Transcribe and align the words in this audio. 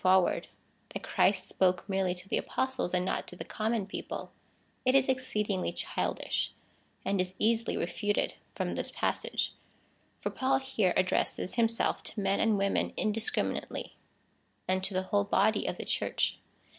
forward— 0.03 0.47
tliat 0.95 1.03
Christ 1.03 1.47
spoke 1.47 1.87
merely 1.87 2.15
to 2.15 2.27
the 2.27 2.39
Apostles, 2.39 2.91
and 2.91 3.05
not 3.05 3.27
to 3.27 3.35
the 3.35 3.45
common 3.45 3.85
people— 3.85 4.31
it 4.83 4.95
is 4.95 5.07
exceedingly 5.07 5.71
childish, 5.71 6.53
and 7.05 7.21
is 7.21 7.35
easily 7.37 7.77
refuted 7.77 8.33
from 8.55 8.73
this 8.73 8.89
passage— 8.89 9.53
for 10.19 10.31
Paul 10.31 10.57
here 10.57 10.95
addresses 10.97 11.53
himself 11.53 12.01
to 12.05 12.19
men 12.19 12.39
and 12.39 12.57
women 12.57 12.93
indiscriminately, 12.97 13.95
and 14.67 14.83
to 14.85 14.95
the 14.95 15.03
whole 15.03 15.25
body 15.25 15.67
of 15.67 15.77
the 15.77 15.85
Church. 15.85 16.39